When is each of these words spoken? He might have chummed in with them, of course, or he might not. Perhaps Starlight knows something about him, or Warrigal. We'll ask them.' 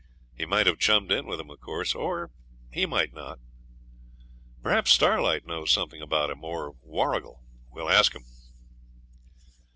He 0.35 0.47
might 0.47 0.65
have 0.65 0.79
chummed 0.79 1.11
in 1.11 1.27
with 1.27 1.37
them, 1.37 1.51
of 1.51 1.59
course, 1.59 1.93
or 1.93 2.31
he 2.71 2.87
might 2.87 3.13
not. 3.13 3.37
Perhaps 4.63 4.89
Starlight 4.89 5.45
knows 5.45 5.69
something 5.69 6.01
about 6.01 6.31
him, 6.31 6.43
or 6.43 6.71
Warrigal. 6.81 7.43
We'll 7.69 7.87
ask 7.87 8.11
them.' 8.13 8.25